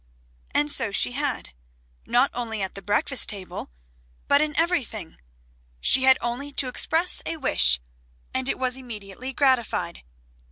[0.49, 1.53] And so she had;
[2.07, 3.69] not only at the breakfast table
[4.27, 5.17] but in everything.
[5.79, 7.79] She had only to express a wish
[8.33, 10.01] and it was immediately gratified.